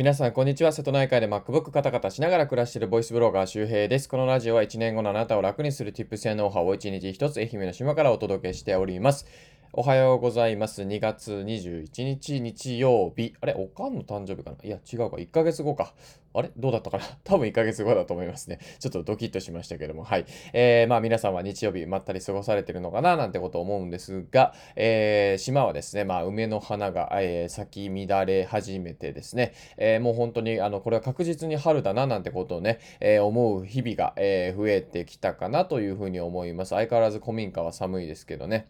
[0.00, 0.72] 皆さん、こんにちは。
[0.72, 4.08] 瀬戸内海で MacBook カタカタしながら暮らしているボイスブロガー周平です。
[4.08, 9.26] このラジオは1年後のあなたを楽にする Tips やノウハウを1日1つ愛媛の島からお届けしております。
[9.72, 10.82] おはようございます。
[10.82, 13.34] 2月21日日曜日。
[13.40, 14.56] あれおかんの誕生日かな？
[14.64, 15.16] いや、違うか。
[15.16, 15.94] 1ヶ月後か。
[16.34, 16.50] あれ？
[16.56, 17.04] どうだったかな？
[17.22, 18.58] 多分1ヶ月後だと思いますね。
[18.80, 20.02] ちょっとドキッとしましたけども。
[20.02, 20.26] はい。
[20.52, 23.16] えー、まあ皆さんは日曜日まったり過ごされてるのかな？
[23.16, 36.70] なんてことを思うんですが、えー、島はですね、まあ梅の花が、えー、咲き乱れ始めてですね、えー、もう本当にあの、これは確実に春だななんてことをね、えー、思う日々が、えー、増えてきたかなというふうに思います。
[36.70, 38.66] 相変わらず古民家は寒いですけどね。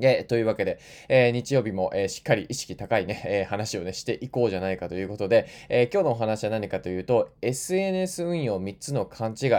[0.00, 0.78] えー、というわけで、
[1.08, 9.50] えー、日曜日も、えー、しっかり意識高いね、え話をね、していこうじゃないかということで、え今日のお話は何かというと、SNS 運用3つの勘違い、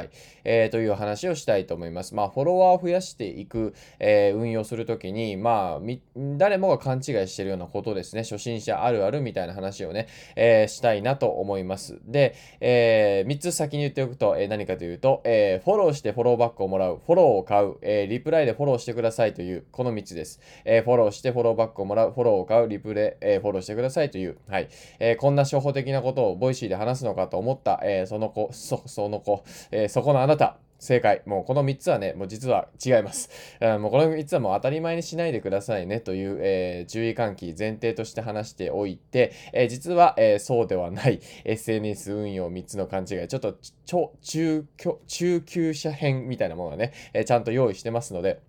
[0.43, 2.15] えという話をしたいと思います。
[2.15, 5.81] まあ、フォロワーを増やしていく、え運用するときに、まあ
[6.15, 11.99] 誰もが勘違いしているようなことですね、初心者あるあるみたいな話をね、えしたいなと思います。
[12.05, 20.22] で、え3つ先に言っておくと、え何かというと、えフォローしてフォローバックをもらう、フォローを買う、えリプライでフォローしてくださいという、この3つです。。
[20.23, 20.39] です。
[20.65, 24.69] えー、フォローしてフォローバックをもらう、フォローを買う、リプライ、えー、フォローしてくださいという、はい。
[24.99, 31.21] えー、こんな初歩的なことを Voicy で話すのかと思った、えその子、そ、その子、えそこのあなた、正解。
[31.25, 33.29] もうこの3つはね、もう実は違います。
[33.61, 41.21] うん、もうこの3つはもう当たり前にしないでくださいねという、えー、注意喚起前提として話しておいて、えー、実は、えー、そうではない。
[41.45, 44.65] SNS 運用3つの勘違い、ちょっと中
[45.07, 48.41] 中級者編みたいなものがね、えちゃんと用意してますので、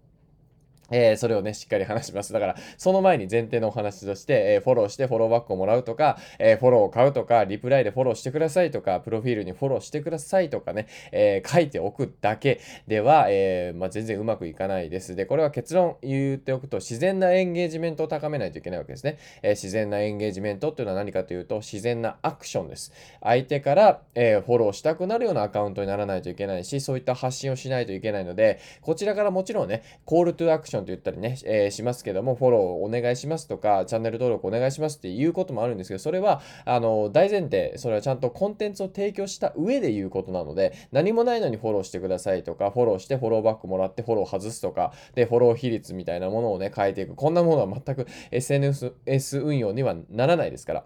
[0.90, 2.32] えー、それをね、しっかり話します。
[2.32, 15.16] だから、その前に前提のお話として、えー、フォローしてフォローバックをもらうとか、えー、フォローを買うとか、リプライでフォローしてくださいとか、プロフィールにフォローしてくださいとかね、え書いておくだけでは、えまあ、全然うまくいかないです。
[15.16, 19.18] で、これは結論言っておくと、自然なエンゲージメントを高めないといけないわけですね。
[19.42, 22.92] え自然なエンゲージメントっていうのは何かというと、自然なアクションです。
[23.22, 47.14] 相手から、えフォローしたくなるようなアカウントにならないといけないし、そういった発信をしないといけないので、こちらからもちろんね、コールトゥアクションと言ったりね、えー、しますけども、フォローお願いしますとか、チャンネル登録お願いしますっていうこともあるんですけど、それは、あの、大前提、それはちゃんとコンテンツを提供した上で言うことなので、何もないのにフォローしてくださいとか、フォローしてフォローバックもらってフォロー外すとか、で、フォロー比率みたいなものをね、変えていく。
[47.14, 48.92] こんなものは全く SNS
[49.38, 50.84] 運用にはならないですから。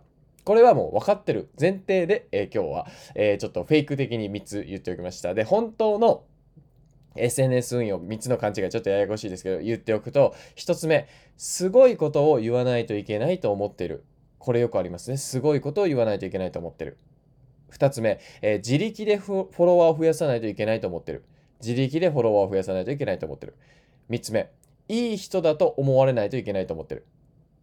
[0.49, 5.35] これはもう分かってる前提で、えー、今日は、えー、ちょっとフェイク的に3つ言っておきました。
[5.35, 6.23] で、本当の
[7.17, 14.05] SNS 運用3つの勘違いちょっとややこしいですけど言っておくと1つ目すごいことを言わないといけないと思ってる。
[14.39, 15.17] これよくありますね。
[15.17, 16.97] すごいことを言わないといけないと思ってる。
[17.73, 21.25] 2つ目、えー、自力でフォロワーを増やさないといけないと思ってる。
[21.61, 23.55] 自力でフォロワーを増やさないといけないと思ってる。
[24.11, 24.51] 3つ目
[24.89, 27.05] いい人だと思われないといけないと思ってる。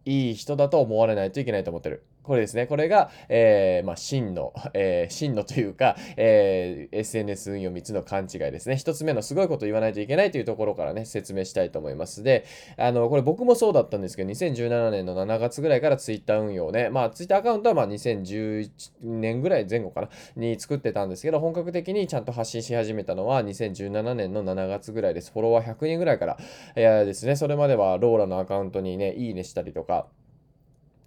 [0.04, 2.04] いい人だと思われないといけないと思ってる。
[2.26, 2.66] これですね。
[2.66, 8.74] これが、えー、まあ、真の、えー、真のというか、えー、SNS 運用3つの勘違いですね。
[8.74, 12.22] 1つ目のすごいこと言わないといけないというところからね、説明したいと思います。
[12.22, 12.44] で、
[12.76, 18.70] あの、これ僕もそうだったんですけど、2017年の7月ぐらいから Twitter 運用ね、まあ、Twitter アカウントはまあ2011
[19.02, 25.30] 年ぐらい前後かな、に作ってたんですけど、本格的にちゃんと発信し始めたのは2017年の7月ぐらいです。
[25.32, 26.38] フォロワー100人ぐらいから、
[26.76, 30.06] いやですね、それまではローラのアカウントにね、いいねしたりとか、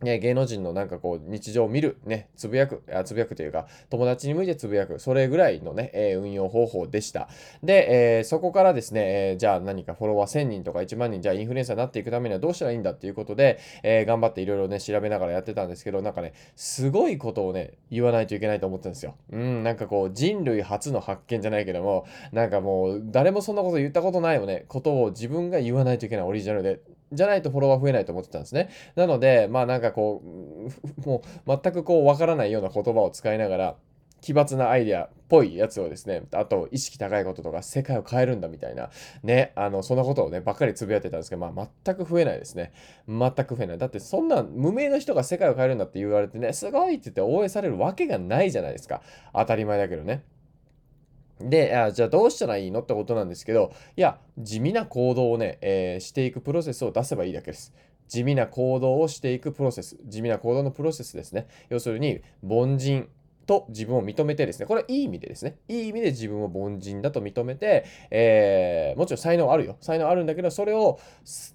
[0.02, 7.28] ね、芸能人のなんかこう日常を見る、ね、つぶやく、あつぶやくというか、友達に向いてつぶやく、それぐらいのね、えー、運用方法でした。
[7.64, 19.16] で、えー、そこからですね、えー、じゃあ何かフォロワー1000人とか1万人、じゃあインフルエンサーになっていくためにはどうしたらいいんだっていうことで、え頑張っていろいろね、調べながらやってたんですけど、なんかね、すごいことをね、言わないといけないと思ってたんですよ。
[19.32, 26.80] うん、なんかこう、人類初の発見じゃないけども、なんかもう、誰もそんなこと言ったことないよね、ことを自分が言わないといけないオリジナルで。
[27.12, 28.70] じゃないとフォロワー増えないと思ってたんですね。
[28.96, 33.76] なので、まあなんかこう、 もう全くこうわからないような言葉を使いながら、
[34.22, 38.90] 奇抜なアイデアっぽいやつをですね、あと意識高いこととか世界を変えるんだみたいな、
[39.24, 42.74] ね、あの、そんなことをね、ばっかりつぶやいてたんですけど、まあ全く増えないですね。
[43.08, 43.78] 全く増えない。
[43.78, 49.02] だってそんな無名の人が世界を変えるんだって言われてね、すごいって言って応援されるわけがないじゃないですか。
[49.34, 50.24] 当たり前だけどね。
[51.40, 57.74] で、あじゃあどうしたらいいのってことなんですけど、いや、地味な行動をね、えー、していくプロセスを出せばいいだけです。
[58.08, 59.98] 地味な行動をしていくプロセス。
[60.06, 61.48] 地味な行動のプロセスですね。
[61.70, 63.08] 要するに、凡人
[63.50, 69.76] と自分を認めてですね、これはいい意味でですね、いい意味で自分を凡人だと認めて、えー、もちろん才能あるよ。
[69.82, 71.00] 才能あるんだけど、それを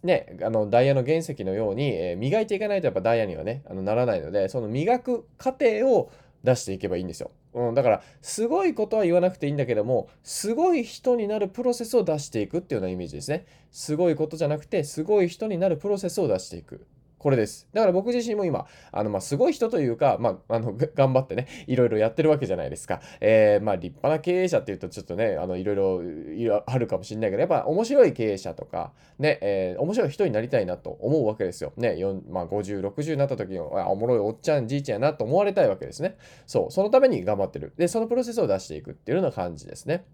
[0.02, 6.10] ね、あのダイヤの原石のように、えー、磨いていかないとやっぱダイヤにはね、あのならないので、その磨く過程を
[6.44, 7.30] 出していけばいいんですよ。
[7.54, 13.46] うん、だから、すごいことは言わなくていいんだけども、すごい人になるプロセスを出していくっていうようなイメージですね。
[13.70, 16.86] すごいことじゃなくて、すごい人になるプロセスを出していく。
[17.24, 17.66] これです。
[17.72, 23.00] だから僕自身も今、あの、ま、すごい人というか、まあ、あの、 頑張ってね、いろいろやってるわけじゃないですか。
[23.18, 31.72] えー、まあ、立派な経営者っていうと、ちょっとね、あの、いろいろあるかもしれないけど、やっぱ面白い経営者とか、ね、えー、面白い人になりたいなと思うわけですよ。
[31.78, 31.96] ね、
[32.28, 36.16] まあ、50、60になった時に、あ、おもろいおっちゃん、じいちゃんやなと思われたいわけですね。
[36.46, 37.72] そう、そのために頑張ってる。
[37.78, 40.04] で、そのプロセスを出していくっていうような感じですね。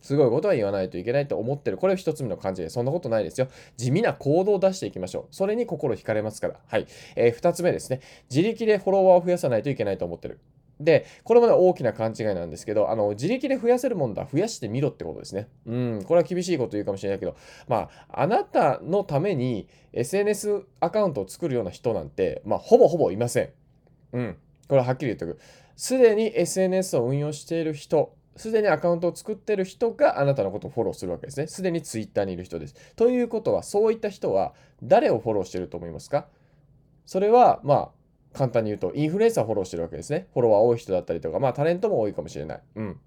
[0.00, 1.76] すごいことは言わないといけないと思ってる。
[1.76, 3.48] これ一つ目の感じで、そんなことないですよ。
[3.76, 5.34] 地味な行動を出していきましょう。
[5.34, 6.54] それに心惹かれますから。
[6.66, 6.86] はい。
[7.16, 8.00] えー、二つ目ですね。
[8.30, 10.40] 自力でフォロワーを増やさないといけないと思ってる。
[10.80, 15.48] で、これまで大きな勘違いなんですけど、あの、自力で増やせるもんだ、増やしてみろってことですね。
[15.66, 17.36] うん、これは厳しいこと言うかもしれないけど、
[17.66, 23.50] まあ、あなたのために SNS アカウントを作るような人なんて、まあ、ほぼほぼいません。
[24.12, 24.36] うん、
[24.68, 25.38] これははっきり言っておく。
[25.76, 31.46] すでに SNS を運用している人、すでにアカウントを作ってる人があなたのことをフォローするわけですね。
[31.46, 32.74] すでに Twitter にいる人です。
[32.96, 36.26] ということは、そういった人は誰をフォローしてると思いますか？
[37.04, 37.90] それは、まあ、
[38.32, 40.28] 簡単に言うと、インフルエンサーをフォローしてるわけですね。
[40.32, 42.60] フォロワー多い人だったりとか、まあ、タレントも多いかもしれない。
[42.76, 43.00] うん。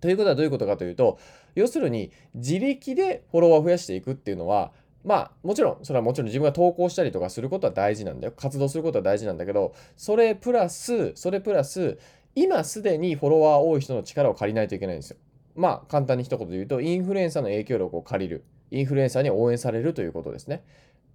[0.00, 1.18] ということはどういうことかというと、
[1.54, 4.72] 要するに、自力でフォロワーを増やしていくっていうのは、
[5.04, 8.32] まあ、もちろん、それはもちろん自分が投稿したりとかすることは大事なんだよ。
[8.36, 11.96] 活動することは大事なんだけど、それプラス、それプラス、
[12.36, 15.16] 今すでにフォロワー多い人の力を借りないといけないんですよ。
[15.56, 18.44] まあ、簡単に一言で言うと、インフルエンサーの影響力を借りる。
[18.70, 20.62] インフルエンサーに応援されるということですね。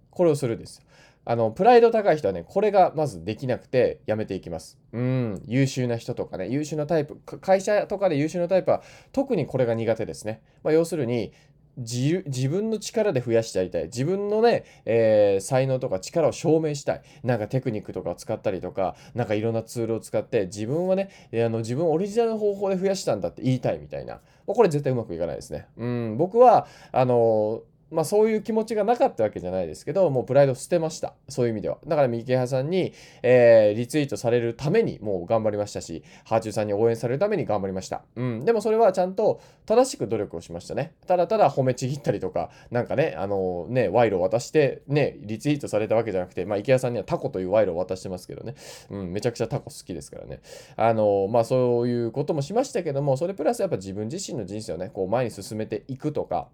[0.09, 0.83] これをするんです。
[1.23, 4.79] あの、プライド高い人はね、これがまずできなくてやめていきます。
[4.94, 8.81] うん、優秀な人とかね、優秀なタイプ、会社とかで優秀なタイプは
[9.12, 10.41] 特にこれが苦手ですね。
[10.63, 11.33] まあ、要するに、
[11.77, 13.83] 自自分の力で増やしてやりたい。
[13.85, 17.01] 自分のね、えー、才能とか力を証明したい。
[17.23, 24.21] なんかテクニックとかを使ったりとか、なんかいろんなツールを使って、自分はね、あの自分オリジナルの方法で増やしたんだって言いたいみたいな。
[24.45, 25.68] これ絶対うまくいかないですね。
[25.77, 31.13] うん、僕は、あのまあそういう気持ちがなかったわけじゃないですけど、もうプライド捨てました。
[31.27, 31.77] そういう意味では。
[31.85, 38.03] だから三池派さんに、えー、リツイートされるためにもう頑張りましたし、ハーチューさんに応援されるために頑張りました。
[38.15, 38.45] うん。
[38.45, 40.93] でもそれはちゃんと正しく努力をしましたね。
[41.07, 48.55] ただただ褒めちぎったりとか、なんかね、あのね、賄賂を渡して、ね、リツイートされたわけじゃなくて、まあ池谷さんにはタコという賄賂を渡してますけどね。
[48.89, 50.39] うん、めちゃくちゃタコ好きですからね。
[50.75, 56.47] あの、まあそういうこともしましたけども、それプラスやっぱ自分自身の人生をね、こう前に進めていくとか、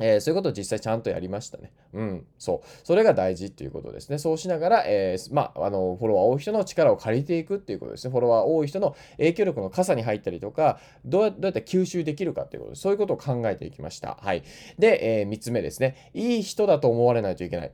[0.00, 1.72] えー、そういうことを実際ちゃんとやりましたね。
[1.92, 2.26] うん。
[2.38, 2.68] そう。
[2.84, 4.18] それが大事っていうことですね。
[4.18, 8.10] そうしながら、えー、まあ、あの、フォロワー多い人の力を借りていくっていうことですね。
[8.10, 12.82] フォロワー多い人の影響力の傘に入ったりとか、どうやって吸収できるかっていうことです。
[12.82, 14.18] そういうことを考えていきました。
[14.20, 14.42] はい。
[14.78, 16.10] で、えー、3つ目ですね。
[16.14, 17.72] いい人だと思われないといけない。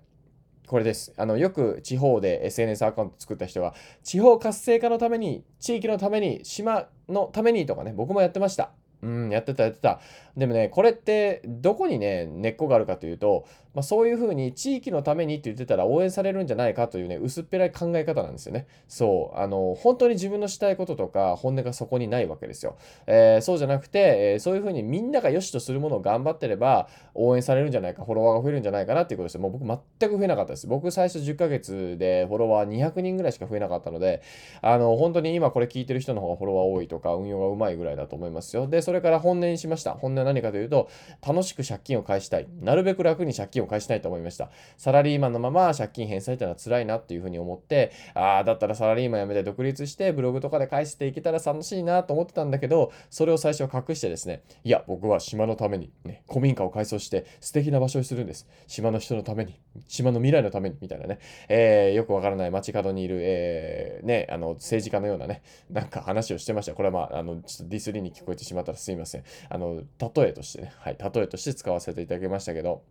[0.67, 1.13] これです。
[1.17, 8.73] あの、よく地方で SNS アカウント作った人が、地方活性化のために、地域のために、島のためにとかね、僕もやってました。
[9.03, 10.01] うん、やってたやってた。
[10.37, 13.47] でもね、これってどこにね、根っこがあるかというと、
[13.77, 18.67] まあ、そういうふうに地域のためにって言ってたら応援されるんじゃないかというね、薄っぺらい考え方なんですよね。
[18.89, 19.39] そう。
[19.39, 22.79] あの、本当に自分のしたいこととか本音がそこにないわけですよ。
[23.07, 29.39] えー、そうじゃなくて、えー、そういうふうにみんなが良しとするものを頑張ってれば応援されるんじゃないか、フォロワーが増えるんじゃないかなっていうことです。
[29.39, 29.67] もう僕
[30.01, 30.67] 全く増えなかったです。
[30.67, 34.23] 僕最初10ヶ月でフォロワー200人ぐらいしか増えなかったので、
[34.63, 38.67] あの、本当に今これ聞いてる人の方がフォロワー多いとか運用がうまいぐらいだと思いますよ。
[38.67, 39.95] で、それから本音にしました。
[39.95, 40.89] 本音は何かというと、
[41.27, 42.47] 楽しく借金を返したい。
[42.61, 44.49] なるべく楽に借金を返したいと思いました。。
[44.77, 58.47] サラリーマンのまま借金返済っていうのは辛いなっていうふうに思って、ああ、だったらサラリーマン辞めて独立してブログとかで返していけたら楽しいなと思ってたんだけど、それを最初は隠してですね、いや、僕は島のために、ね、古民家を改装して素敵な場所にするんです。
[58.69, 59.59] 島の人のために、
[59.89, 61.19] 島の未来のために、みたいなね、
[61.49, 66.75] えー、よくわからない街角にいる、えー、ね、あの、政治家のようなね、なんか話をしてました。
[66.75, 69.25] これはまあ、あの、ちょっとディスリーに聞こえてしまったすいません。
[69.49, 72.83] あの、例えとしてね、はい、例えとして使わせていただきましたけど、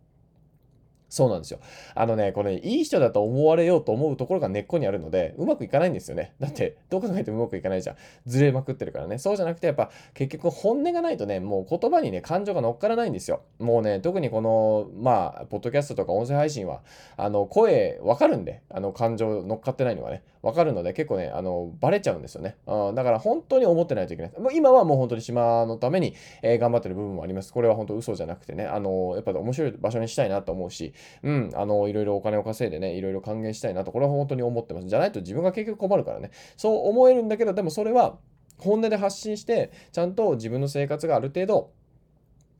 [1.16, 1.60] そうなんですよ。
[1.94, 6.34] あのね、これ、いい人だと思われようと思うところが根っこにあるので、うまくいかないんですよね。
[6.38, 7.96] だって、どう考えてもうまくいかないじゃん。
[8.26, 9.16] ずれまくってるからね。
[9.16, 13.40] そうじゃなくて、やっぱ、結局本音がないとね、もう言葉にね、感情が乗っからないんですよ。
[13.58, 16.82] もうね、特にこの、まあ、ポッドキャストとか音声配信は、
[17.16, 22.56] あの、声わかるんで、あの、感情乗っかってないのがね、わかるので、結構ね、あの、バレちゃうんですよね。
[22.66, 24.32] うん、だから本当に思ってないといけない。
[24.38, 27.52] もう今はもう本当に島のために、えー、頑張ってる部分もあります。
[27.52, 34.88] これは本当嘘じゃなくてね、あの、やっぱ面白い場所にしたいなと思うし、うん、あの、いろいろお金を稼いでね、いろいろ還元したいなと、これは本当に思ってます。
[34.88, 36.30] じゃないと自分が結局困るからね。
[36.56, 38.18] そう思えるんだけど、でもそれは
[38.58, 41.72] 本音で発信して、ちゃんと自分の生活がある程度、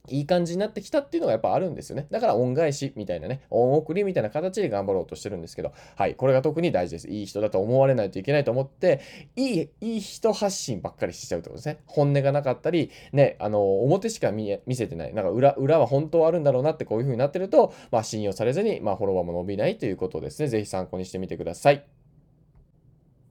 [0.09, 2.07] いい感じになってきたっていうのがやっぱあるんですよね。
[2.11, 7.07] だから恩返しみたいなね、恩送りみたいな形で頑張ろうとしてるんですけど、はい、これが特に大事です。
[7.09, 9.01] いい人だと思われないといけないと思って、
[9.35, 11.79] いい、いい人発信ばっかりしちゃうってことですね。
[11.85, 15.13] 本音がなかったり、ね、あの、表しか見え見せてない。
[15.13, 20.47] なんか裏、裏は本当はあるんだろうなってこういう風になってると、まあ信用されずに、まあフォロワーも伸びないということですね。
[20.47, 21.96] ぜひ参考にしてみてください。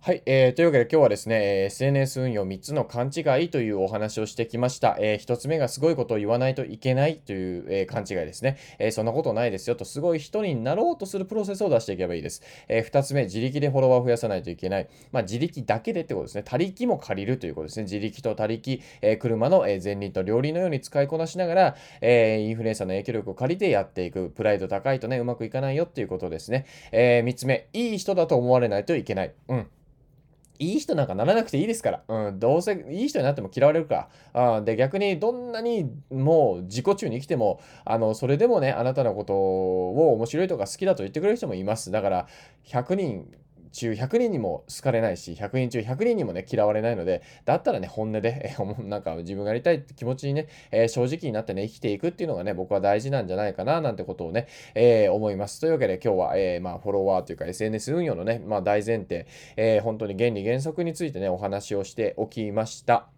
[0.01, 4.97] はい、えー、というわけで今日はですね、SNS 運用3つの勘違いというお話をしてきました。
[5.01, 12.41] えー、1つ目がすごいことを言わないといけないという、えー、勘違いですね、えー、そんなことないですよと、すごい人になろうとするプロセスを出していけばいいです。
[12.69, 14.89] え2つ目、自力でフォロワーを増やさないといけない。
[15.11, 16.45] まあ、自力だけでってことですね。
[16.45, 17.83] 他力も借りるということですね。
[17.83, 24.31] 自力と他力、え車の、前輪と両輪のように使いこなしながら、えインフルエンサーの影響力を借りてやっていく。
[24.31, 26.65] プライド高いとね、うまくいかないよっていうことですね。
[26.93, 29.35] え3つ目、いい人だと思われないといけない。
[29.49, 29.67] うん。
[30.59, 32.03] いい人なんかならなくていいですから。
[32.09, 34.63] うん、どうせいい人になっても嫌われるから。
[34.63, 41.91] で、逆にどんなにもう自己中に生きても、あの、それでもね、あなたのことを面白いとか好きだと言ってくれる人もいます。
[41.91, 42.29] だから、
[42.65, 43.29] 100人
[43.77, 55.61] 中100人にも好かれないし、100人中100人にもね、嫌われないので、だったらね、本音で、えー、なんか自分がやりたいって気持ちにね、えー、正直になってね、生きていくっていうのがね、僕は大事なんじゃないかな、なんてことをね、えー、思います。
[55.61, 63.16] というわけで今日は、えまあ、フォロワーというか SNS 運用のね、まあ、大前提、え本当に原理原則についてね、お話をしておきました。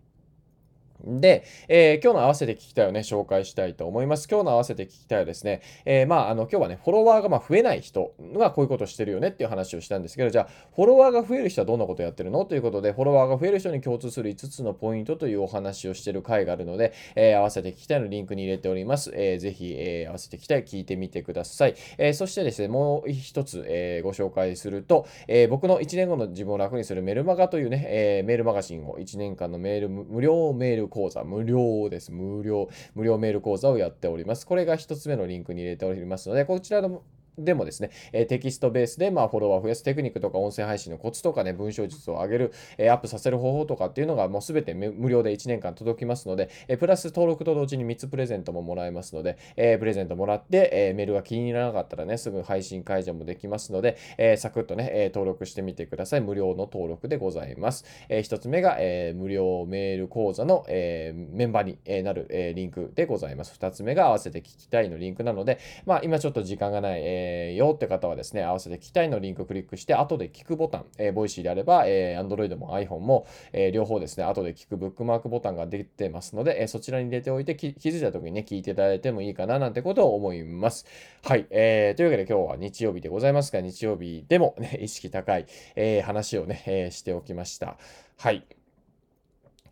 [1.05, 4.29] で、えー、今日の合わせて聞きたいをね、紹介したいと思います。
[4.29, 12.45] 今日の合わせて聞きたいはですね、えー、まあ、あの、今日はね、フォロワーがま増えない人がこういうことをしてるよねっていう話をしたんですけど、じゃあ、フォロワーが増える人はどんなことをやってるの？
[12.45, 19.13] ということで、フォロワーが増える人に共通する5つのポイントというお話をしてる回があるので、えー、合わせて聞きたいのリンクに入れております。
[19.15, 21.75] えー、ぜひ、え、合わせて聞きたい聞いてみてください。
[21.99, 32.13] え、そしてですね、もう一つ、えー、ご紹介すると、え、僕の1年後の自分を楽にするメルマガというね、え、メールマガジンを1年間のメール、無料メール講座、無料です。
[32.13, 34.47] 無料、無料メール講座をやっております。
[34.47, 37.03] これが1つ目のリンクに入れておりますので、こちらの
[37.39, 56.21] でもですね、えテキストベースで、まあ、フォロワー増やすテクニックとか音声配信のコツとかね、文章術を上げる、えアップさせる方法とかっていうのがもうすべて無料で1年間届きますので、えプラス登録と同時に3つプレゼントももらえますので、えプレゼントもらって、えメールが気に入らなかったらね、すぐ配信解除もできますので、えサクッとね、え登録してみてください。
[56.21, 57.85] 無料の登録でございます。
[58.09, 63.57] え1つ目が、え無料メール講座の、えメンバーになる、えリンクでございます。
[63.59, 80.87] 2つ目が合わせて聞きたいのリンクなので、まあ、今ちょっと時間がない、えよって方はですね、合わせて聞きたいのリンクをクリックして、後で聞くボタン、えー、ボイシーであれば、えー、Android も iPhone も、えー、両方ですね、後で聞くブックマークボタンが出てますので、えー、そちらに入れておいて気づいた時にね、聞いていただいてもいいかななんてことを思います。
[81.23, 81.47] はい。
[81.51, 87.77] えー、というわけで今日は日曜日でございますが、日曜日でもね、 意識高い、えー、話をね、えー、しておきました。
[88.17, 88.45] はい。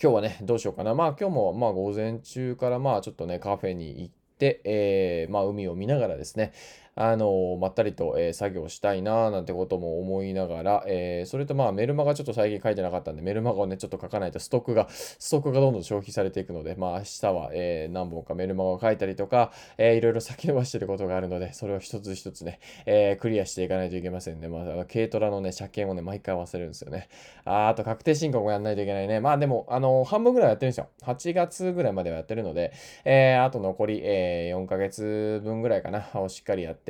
[0.03, 0.95] 今日はね、どうしようかな。
[0.95, 6.53] まあ今日もまあ午前中からまあちょっとね、カフェに行って、えー、まあ海を見ながらですね、
[6.97, 24.49] あの、まったりと、えー、作業したいななんてことも思いながら、えー、それとまあメルマガちょっと最近書いてなかったんで、メルマガをね、ちょっと書かないとストックが、ストックがどんどん消費されていくので、まあ明日は、えー、何本かメルマガを書いたりとか、えー、いろいろ先延ばしてることがあるので、それを一つ一つね、えー、クリアしていかないといけませんね。
[24.49, 27.09] まあ、軽トラのね、車検をね、毎回忘れるんですよね。
[27.45, 29.21] ああと確定申告もやんないといけないね。
[29.21, 30.89] まあでも、あの、半分ぐらいやってるんですよ。
[31.03, 32.73] 8月ぐらいまではやってるので、
[33.05, 36.86] えー、あと残り、えー、4ヶ月分ぐらいかな、をしっかりやって、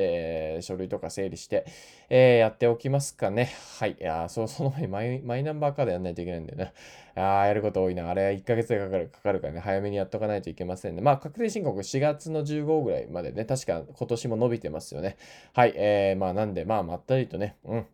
[0.63, 1.67] 書類とか整理して、
[2.09, 3.51] えー、やっておきますかね。
[3.79, 3.97] はい。
[4.01, 6.73] いやそ その前にマイマイナンバーカードやんないといけないんだよね。
[7.15, 8.11] ああ、やること多いな。
[8.11, 11.03] あれは1ヶ月でかかるかかるからね、早めにやっとかないといけませんね。
[11.03, 15.17] まあ、確定申告4月の15ぐらいまでね、確か今年も伸びてますよね。
[15.55, 15.73] はい。
[15.77, 17.87] えー、まあ、なんで、まあ、まったりとね、うん。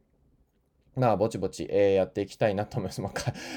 [0.94, 3.00] まあ、ぼちぼち、えー、やっていきたいなと思います。
[3.02, 3.12] まあ、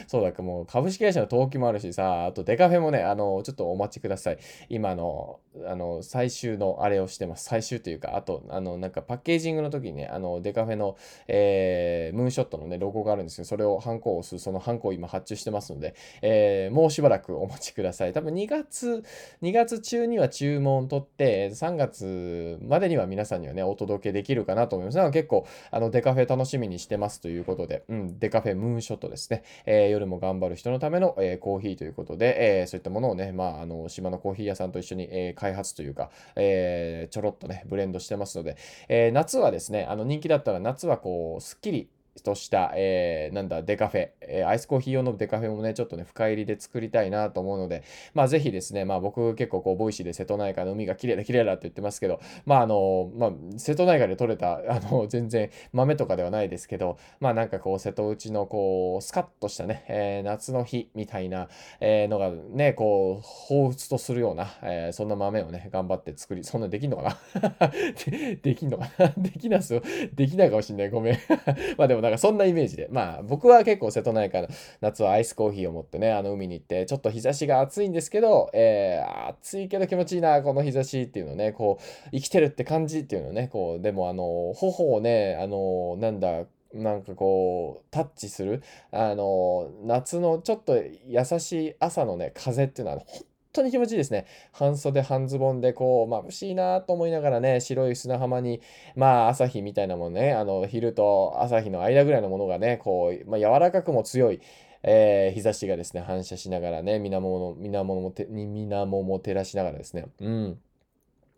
[0.07, 4.37] そうだ、もう株式会社の登記もあるしさ、あとデカフェもね、あの、ちょっとお待ちください。
[4.69, 7.45] 今の、あの、最終のあれをしてます。
[7.45, 10.95] 最終というか、あと、あの、なんかパッケージングの時にね、あの、デカフェの、
[11.27, 18.13] えー、ムーンショットのね、ロゴがあるんですけど、それをハンコを押す、そのハンコを今発注してますので、えー、もうしばらくお待ちください。
[18.13, 19.03] 多分2月、
[19.41, 24.97] 2月中には注文を取って、3月までには皆さんにはね、お届けできるかなと思います。
[24.97, 29.41] な結構、あの、デカフェ楽しみにしてますということで、うん、デカフェムーンショットですね。
[29.65, 38.57] えー、夜も頑張る人のための、えー、コーヒーということで、えー、そういったものをね、まあ、あの、島のコーヒー屋さんと一緒に、え、開発というか、え、ちょろっとね、ブレンドしてますので、
[38.89, 41.89] え、夏はですね、あの、人気だったら夏はこう、すっきり
[42.23, 67.17] とした、えー、なんだ、デカフェ、えー、アイスコーヒー用のデカフェもね、ちょっとね、深煎りで作りたいなと思うので、まあぜひですね、まあ僕結構こう、ボイシーで瀬戸内海の海が綺麗だ綺麗だって言ってますけど、まああの、まあ瀬戸内海で取れた、あの、全然豆とかではないですけど、まあなんかこう、瀬戸内のこう、スカッとしたね、えー、夏の日みたいな、えー、のがね、こう、彷彿とするような、えー、そんな豆をね、頑張って作り、そんなできんのか
[67.59, 67.67] な？
[68.05, 69.13] でできんのかな？
[69.17, 69.81] できなす
[70.13, 70.89] できないかもしんない。
[70.89, 71.17] ごめん。
[71.77, 72.87] まあでもなんかそんなイメージで。
[72.91, 74.47] まあ僕は結構瀬戸内海の
[74.81, 94.25] 夏はアイスコーヒーを持ってね、あの海に行って、ちょっと日差しが暑いんですけど、えー、暑いけど気持ちいいな、この日差しっていうのね、こう、生きてるって感じっていうのね、こう、でもあの、頬をね、あの、なんだ、なんかこう、タッチする、あの、夏のちょっと優しい朝のね、風っていうのは、本当に気持ちいいですね。
[94.51, 98.61] 半袖半ズボンでこう、眩しいなと思いながらね、白い砂浜に、
[98.95, 104.41] まあ朝日みたいなもんね、あの、昼と朝日の間ぐらいのものがね、こう、まあ、柔らかくも強い、
[104.83, 110.59] えー、日差しがですね、反射しながらね、水面も、水面も、水面も照らしながらですね、うん。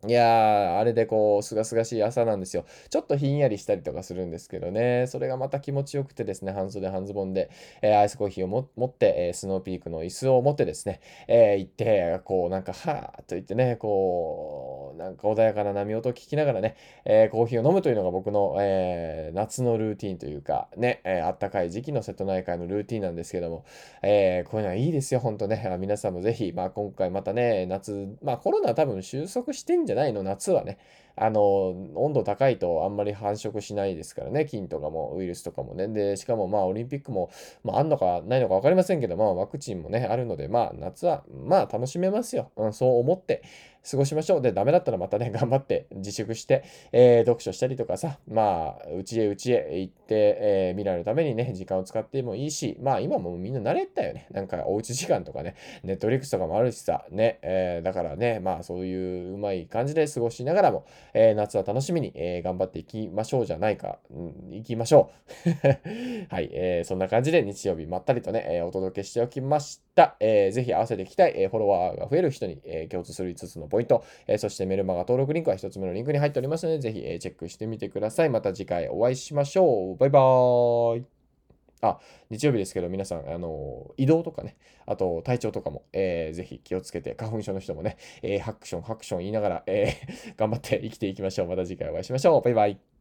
[0.06, 2.64] いやー、あれでこう、すがすがしい朝なんですよ。
[2.88, 7.50] ちょっとひんやりしたりとかするんですけどね、それがまた気持ちよくてですね、半袖半ズボンで、
[7.82, 23.64] えー、アイスコーヒーを持って、えー、スノーピークの椅子を持ってですね、えー、行って、こう、なんか、はーっと言ってね、こう、なんか穏やかな波音を聞きながらね、えコーヒーを飲むというのが僕の、え夏のルーティンというか、ね、えあったかい時期の瀬戸内海のルーティンなんですけども、
[24.02, 25.76] えこういうのはいいですよ、ほんとね。
[25.80, 30.22] 皆さんもぜひ、まあ今回またね、夏、まあコロナ多分収束してんじゃないの？
[30.22, 30.76] 夏はね。
[31.20, 35.88] あの、温度高いとあんまり繁殖しないですからね、菌とかもウイルスとかもね。
[35.88, 37.30] で、しかもまあオリンピックも、
[37.64, 42.50] まああんのかないのか分かりませんけど、まあワクチンもね、あるので、まあ夏は、まあ楽しめますよ。
[42.56, 43.42] うん、そう思って、
[43.90, 44.42] 過ごしましょう。
[44.42, 54.26] で、ダメだったらまたね、 頑張って自粛して、えー、読書したりとかさ、まあ、うちへうちへ行って、えー、未来のためにね、時間を使ってもいいし、まあ今もみんな慣れたよね。
[54.30, 60.84] なんかおうち時間とかね、ネットリックスとかもあるしさ、ね、えー、だからね、まあそういううまい感じで過ごしながらも、
[61.14, 65.10] えー、夏は楽しみに、えー、頑張っていきましょうじゃないか、うん、行きましょ
[65.46, 65.48] う。
[66.28, 70.16] はい、えー、そんな感じで日曜日まったりとね、えー、お届けしておきました。
[70.20, 78.30] えー、ぜひ合わせていきたい、えー、フォロワーが増える人に、えー、共通する5つのポイント、えー、そしてメルマガ登録リンクは1つ目のリンクに入っておりますので、ぜひ、えー、チェックしてみてください。
[78.30, 79.96] また次回お会いしましょう。
[79.96, 81.17] バイバーイ。
[81.80, 81.98] あ、
[82.30, 84.56] 日曜日ですけど、皆さん、あの、移動とかね、
[84.86, 91.48] あと体調とかも、えー、ぜひ気をつけて、花粉症の人もね、えー、ハクション、ハクション言いながら、えー、 頑張って生きていきましょう。
[91.48, 92.42] また次回お会いしましょう。
[92.42, 92.97] バイバイ。